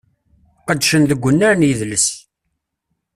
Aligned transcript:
Qedcen 0.67 1.03
deg 1.09 1.25
unnar 1.29 1.55
n 1.57 1.67
yidles. 1.67 2.05